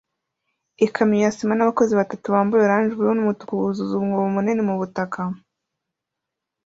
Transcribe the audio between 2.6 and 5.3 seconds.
orange ubururu n'umutuku buzuza umwobo munini mu butaka